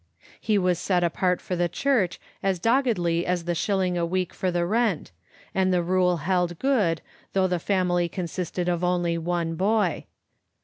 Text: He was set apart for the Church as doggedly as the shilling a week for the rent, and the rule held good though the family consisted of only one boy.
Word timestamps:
He 0.39 0.57
was 0.57 0.79
set 0.79 1.03
apart 1.03 1.39
for 1.41 1.55
the 1.55 1.69
Church 1.69 2.19
as 2.41 2.57
doggedly 2.57 3.23
as 3.23 3.43
the 3.43 3.53
shilling 3.53 3.99
a 3.99 4.03
week 4.03 4.33
for 4.33 4.49
the 4.49 4.65
rent, 4.65 5.11
and 5.53 5.71
the 5.71 5.83
rule 5.83 6.17
held 6.25 6.57
good 6.57 7.01
though 7.33 7.45
the 7.45 7.59
family 7.59 8.09
consisted 8.09 8.67
of 8.67 8.83
only 8.83 9.19
one 9.19 9.53
boy. 9.53 10.05